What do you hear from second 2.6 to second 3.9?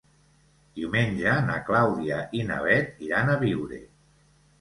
Bet iran a Biure.